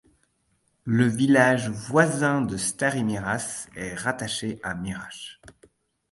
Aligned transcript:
Le 0.83 1.05
village 1.05 1.69
voisin 1.69 2.41
de 2.41 2.57
Stari 2.57 3.03
Miraš 3.03 3.67
est 3.75 3.93
rattaché 3.93 4.59
à 4.63 4.73
Mirash. 4.73 5.39